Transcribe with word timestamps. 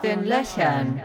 den 0.00 0.24
Löchern. 0.24 1.00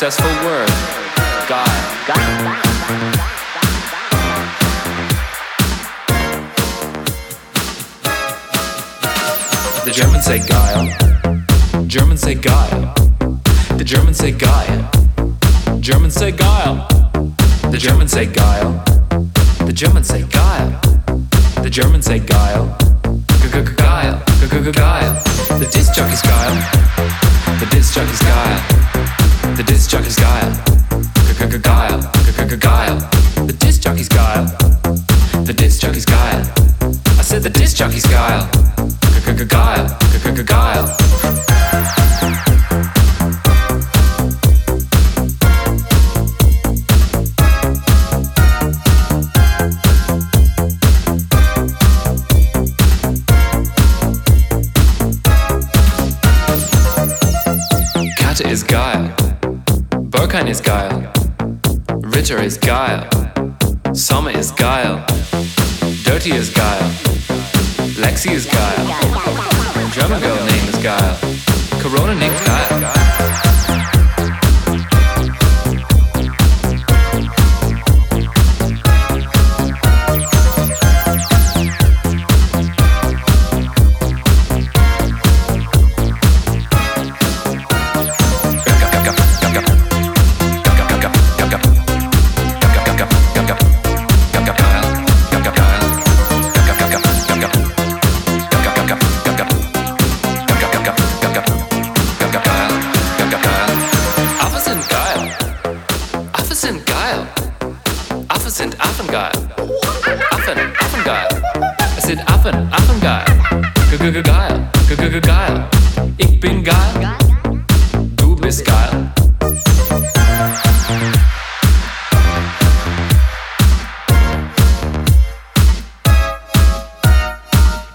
successful 0.00 0.46
word. 0.46 0.69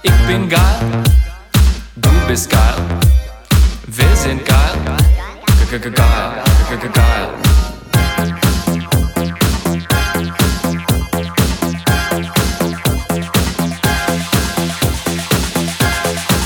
Ich 0.07 0.27
bin 0.27 0.47
geil, 0.47 0.61
du 1.95 2.09
bist 2.27 2.47
geil, 2.47 2.75
wir 3.87 4.15
sind 4.15 4.45
geil, 4.45 4.77
g 5.71 5.79
geil, 5.79 5.91
geil. 5.91 7.29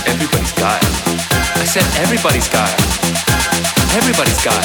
Everybody's 0.05 0.55
geil. 0.55 0.79
I 1.55 1.65
said 1.65 1.83
everybody's 2.01 2.47
geil. 2.47 2.75
Everybody's 3.97 4.41
geil. 4.41 4.63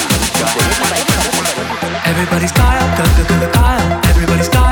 Everybody's 2.06 2.52
geil. 2.52 2.78
Everybody's 3.10 3.52
geil. 3.52 4.00
Everybody's 4.08 4.48
geil. 4.48 4.63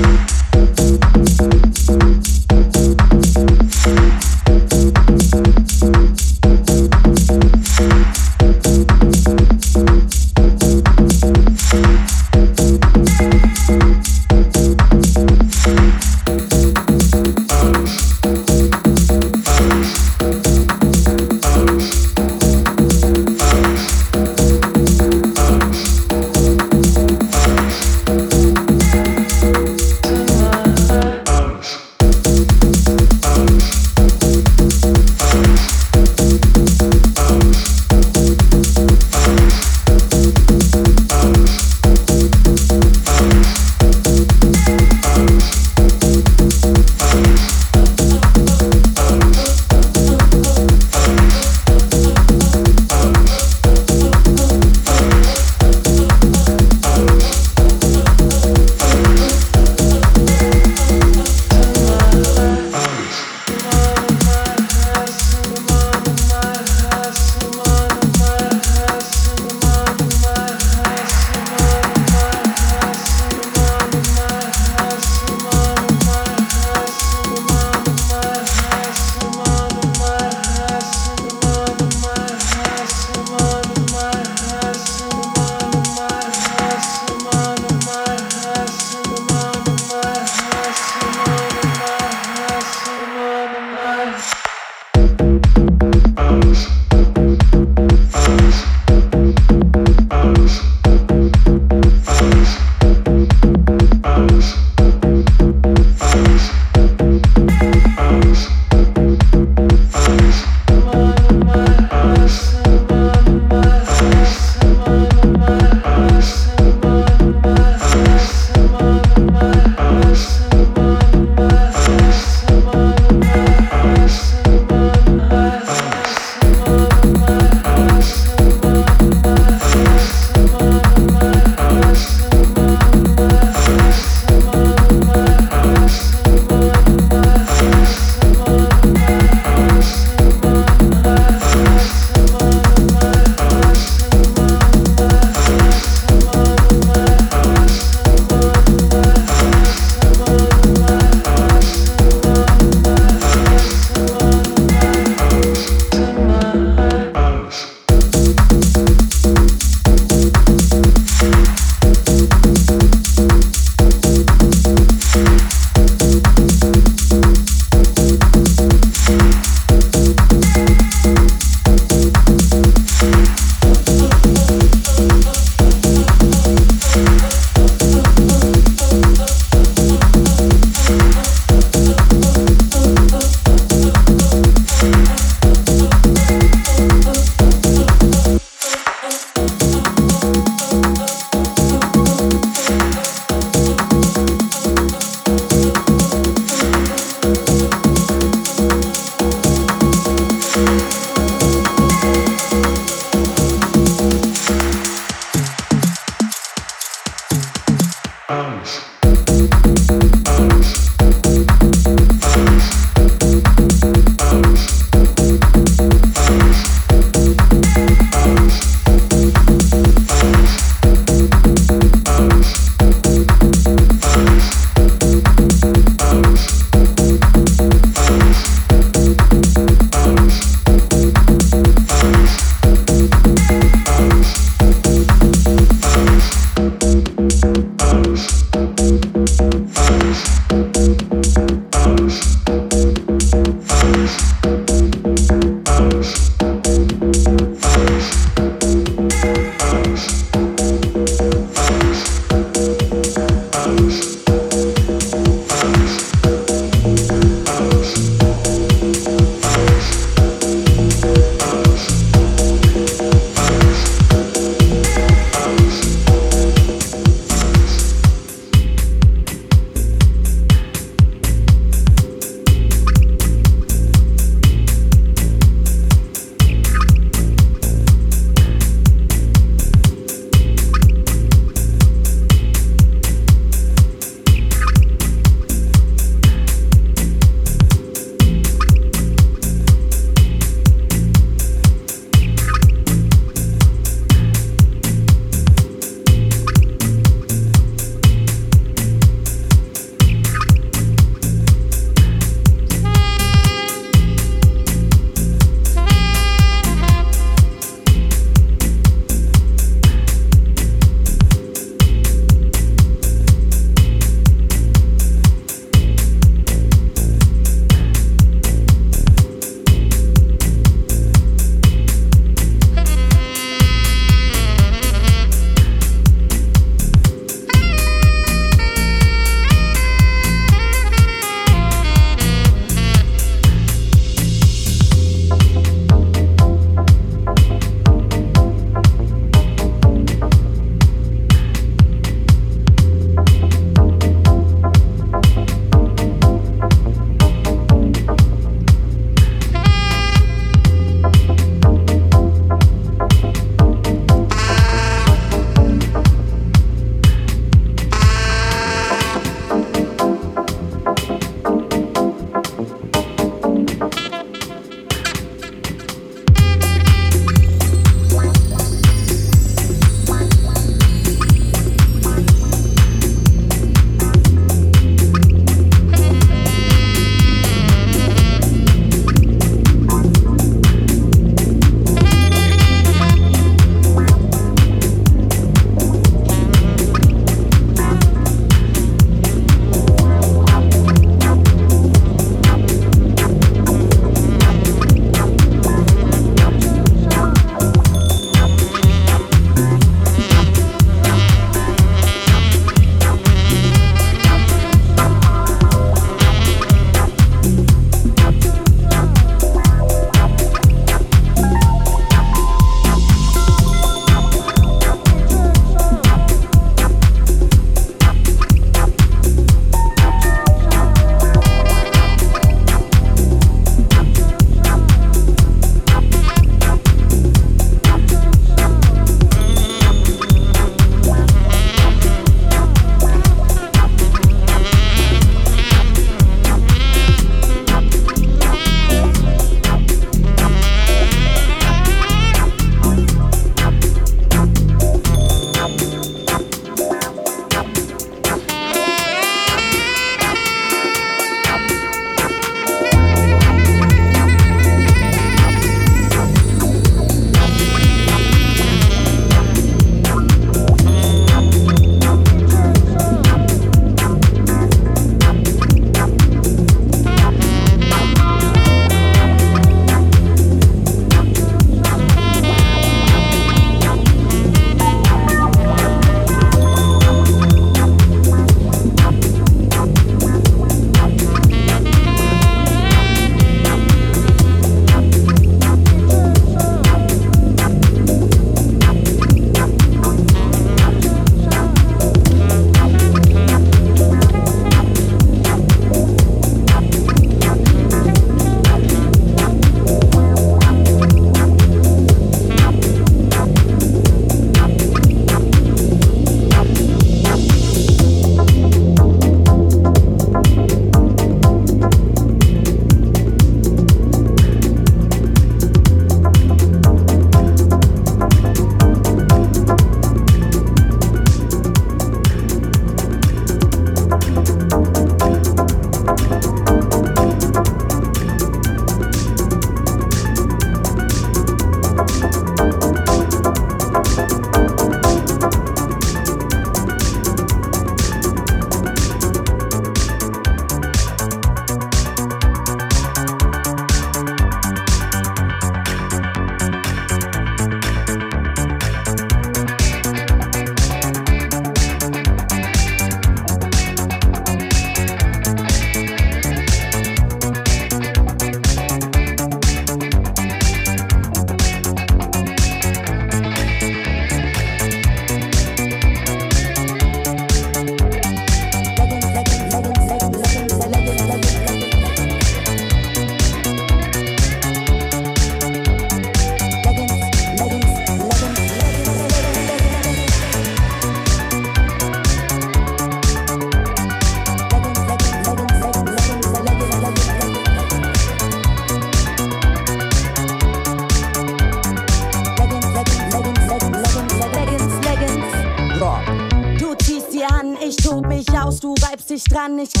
panish 599.61 600.00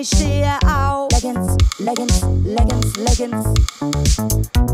ich 0.00 0.08
stehe 0.08 0.58
auf. 0.66 1.08
Leggings, 1.12 1.56
Leggings, 1.78 2.20
Leggings, 2.44 2.96
Leggings. 2.96 3.44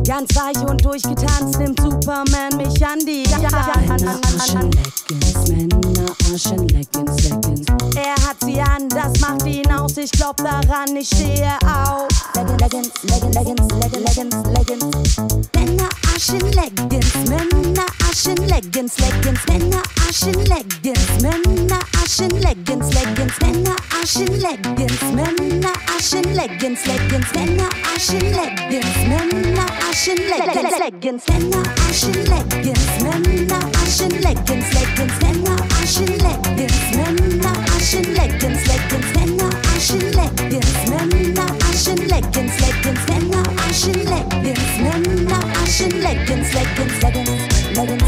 Ganz 0.07 0.37
weich 0.37 0.69
und 0.69 0.85
durchgetanzt 0.85 1.59
nimmt 1.59 1.81
Superman 1.81 2.57
mich 2.57 2.87
an 2.87 3.01
die 3.01 3.25
Aschen. 3.35 4.71
Leggings, 4.71 5.49
Männer, 5.49 6.07
Aschen, 6.33 6.69
Leggings, 6.69 7.25
Leggings. 7.25 7.67
Er 7.97 8.15
hat 8.29 8.37
sie 8.45 8.61
an, 8.61 8.89
das 8.89 9.21
macht 9.21 9.45
ihn 9.47 9.71
aus. 9.73 9.97
Ich 9.97 10.13
glaub 10.13 10.37
daran, 10.37 10.95
ich 10.97 11.09
stehe 11.09 11.51
auf. 11.65 12.07
Leggings, 12.37 12.93
Leggings, 13.03 13.35
Leggings, 13.35 13.67
Leggings, 13.75 14.05
Leggings, 14.05 14.37
Leggings. 14.55 15.17
Männer, 15.57 15.89
Aschen, 16.15 16.53
Leggings, 16.53 17.15
Männer, 17.29 17.87
Aschen, 18.01 18.06
Leggings, 18.25 18.99
Leggings, 18.99 19.47
Männer, 19.47 19.83
Aschen, 20.09 20.33
Leggings, 20.47 21.21
Männer, 21.21 21.79
Aschen, 22.03 22.31
Leggings, 22.41 22.95
Leggings, 22.95 23.39
Männer, 23.43 23.77
Aschen, 24.03 24.41
Leggings, 24.41 25.03
Männer, 25.13 25.73
Aschen, 25.95 26.35
Leggings, 26.35 26.87
Leggings, 26.87 27.31
Männer, 27.35 27.69
Aschen, 27.95 28.33
Leggings, 28.33 28.97
Männer, 29.07 29.67
Aschen, 29.91 30.17
Leggings, 30.17 30.79
Leggings, 30.79 31.29
Männer, 31.29 31.63
Aschen, 31.91 32.15
Leggings, 32.25 33.03
Männer, 33.03 33.61
Aschen, 33.85 34.23
Leggings, 34.23 34.73
Leggings, 34.73 35.21
Männer, 35.21 35.57
Aschen, 35.83 36.17
Leggings, 36.17 36.97
Männer, 36.97 37.53
Aschen, 37.77 38.15
Leggings, 38.15 38.67
Leggings, 38.67 39.09
Männer, 39.15 39.51
Aschen, 39.77 40.05
Leggings, 40.17 40.89
Männer, 40.89 41.47
Aschen, 41.69 42.09
Leggings, 42.09 42.61
Leggings, 42.61 43.03
Männer, 43.09 43.43
Aschen, 43.69 44.01
Leggings, 44.09 44.73
Männer, 44.81 45.41
Aschen, 45.63 46.01
Leggings, 46.01 46.55
Leggings, 46.55 47.03
Leggings, 47.03 47.37
Leggings, 47.77 48.06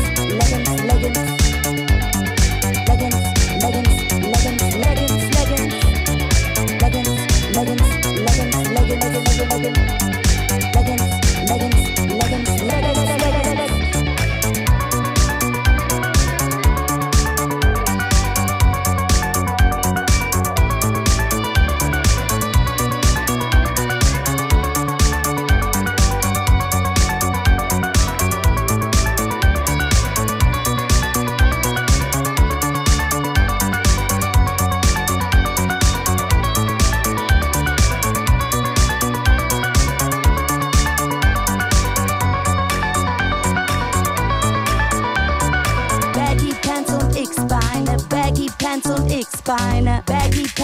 Thank 9.11 10.03
you. 10.03 10.08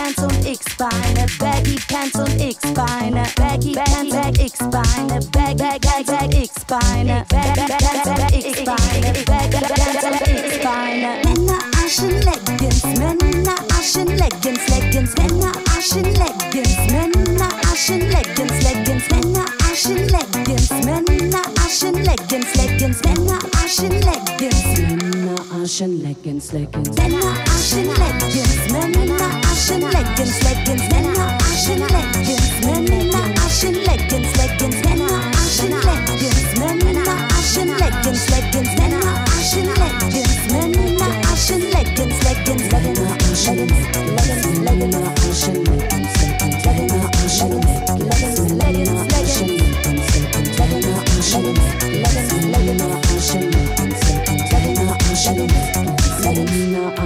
Pants 0.05 0.22
und 0.22 0.47
X-Beine, 0.47 1.26
Baggy 1.39 1.78
Pants 1.89 2.14
und 2.18 2.39
X-Beine, 2.39 3.22
Baggy 3.36 3.72
Pants 3.72 4.14
und 4.14 4.39
X-Beine, 4.39 5.20
Bag 5.32 5.56
Bag 5.56 5.81
Bag 5.81 6.05
Bag 6.05 6.35
X-Beine, 6.35 7.24
Bag 7.31 7.55
Bag 7.55 7.78
Bag 7.78 8.05
Bag 8.05 8.35
X-Beine, 8.35 9.12
Bag 9.24 9.51
Bag 9.51 9.74
Pants 9.74 10.05
und 10.05 10.28
X-Beine. 10.28 11.09
Männer 11.24 11.59
Aschen 11.82 12.20
Leggings, 12.20 12.85
Männer 12.98 13.55
Aschen 13.78 14.09
Leggings, 14.18 14.68
Leggings, 14.68 15.14
Männer 15.16 15.52
Aschen 15.74 16.05
Leggings, 16.05 16.76
Männer 16.93 17.48
Aschen 17.72 18.01
Leggings, 18.10 18.62
Leggings, 18.62 19.10
Männer 19.10 19.63
Aschenleggings, 19.74 20.70
Männer 20.70 21.42
Aschenleggings, 21.66 22.55
Leggings, 22.55 23.02
Männer 23.02 23.38
Aschenleggings, 23.59 24.78
Männer 24.78 25.34
Aschenleggings, 25.51 26.52
Leggings, 26.52 26.96
Männer 26.96 27.34
Aschenleggings, 27.51 28.70
Männer 28.70 29.30
Aschenleggings, 29.51 30.38
Leggings, 30.44 30.84
Männer 30.92 31.26
Aschenleggings, 31.51 32.55
Männer 32.62 33.24
Aschenleggings, 33.44 34.30
Leggings, 34.36 34.78
Männer 34.84 35.18
Aschenleggings, 35.42 36.55
Männer 36.60 37.16
Aschenleggings, 37.36 38.22
Leggings, 38.30 38.70
Männer 38.78 39.24
Aschenleggings, 39.26 40.38
Männer 40.52 41.10
Aschenleggings, 41.32 42.22
Leggings, 42.22 42.64
Männer 42.70 43.10
Aschenleggings, 43.32 44.22
Leggings, 44.22 44.62
Männer 44.62 45.14
Aschenleggings 45.28 45.84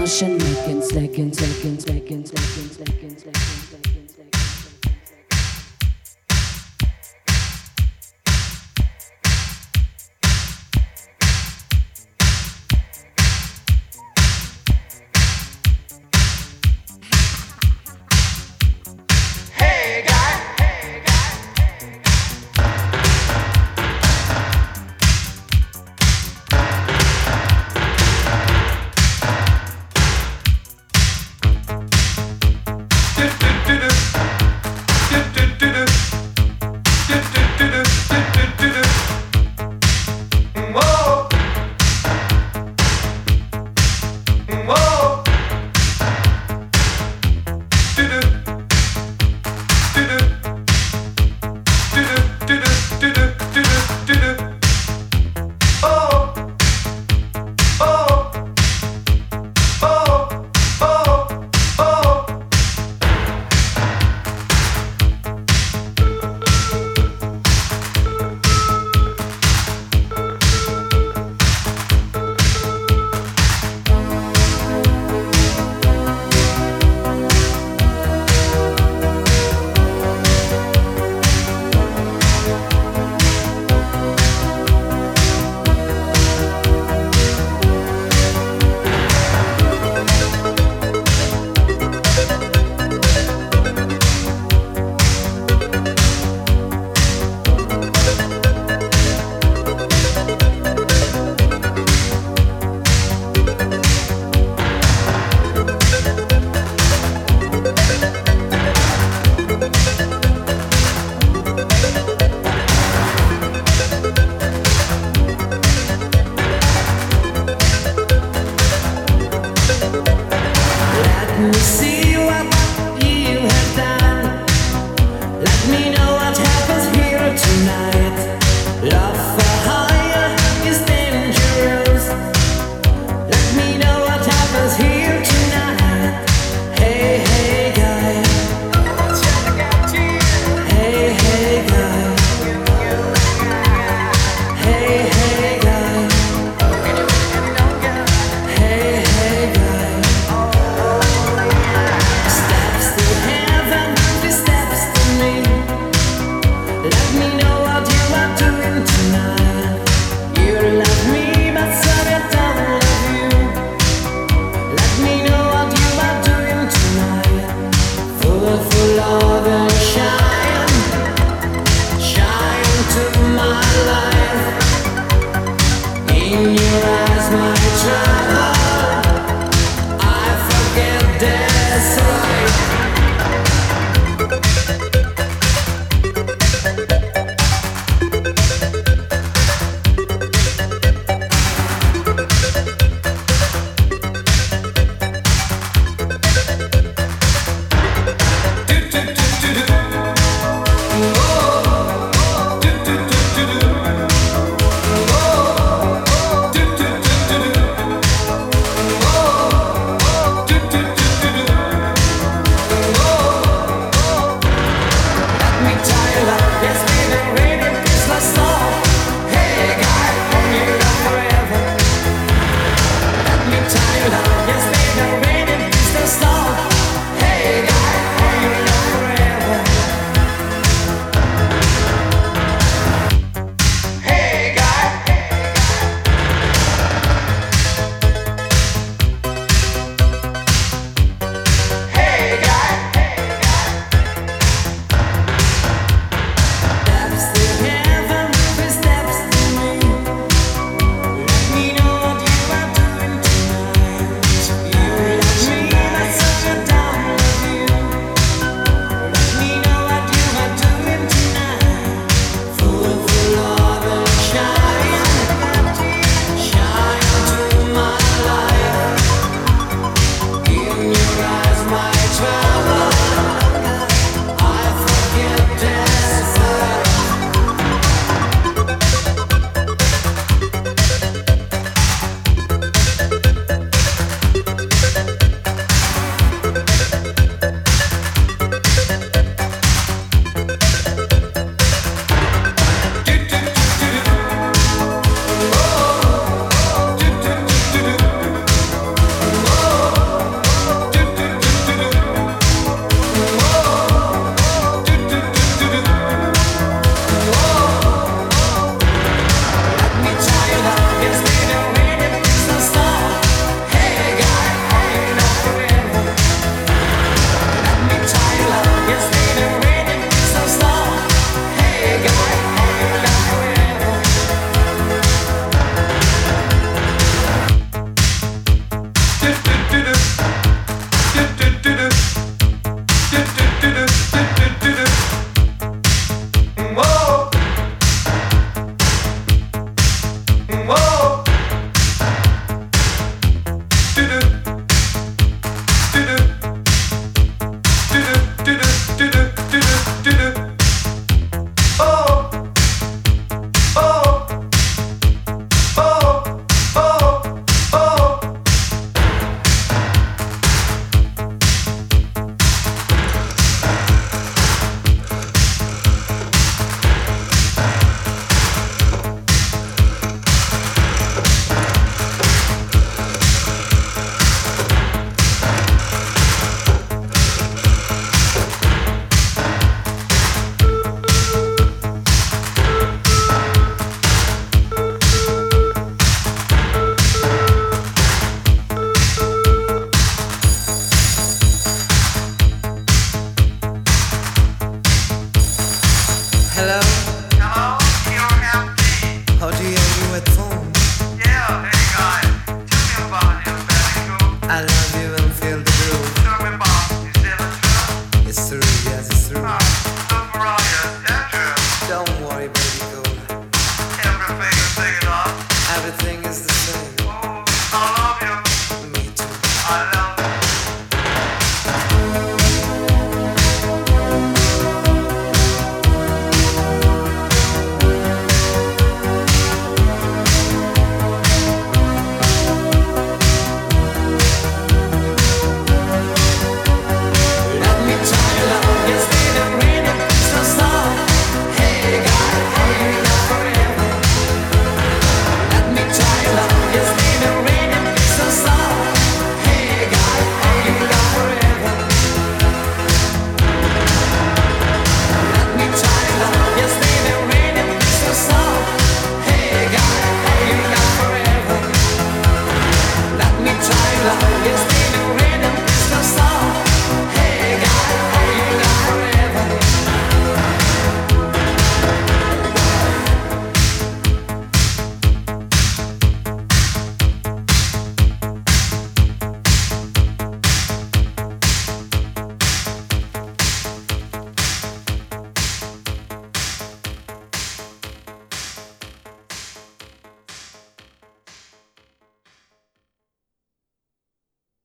motion, 0.09 0.39
making, 0.39 0.80
snaking, 0.80 1.32
snaking, 1.35 1.78
snaking, 1.78 2.24
snaking, 2.24 2.70
snaking, 2.70 3.16
snaking. 3.18 3.38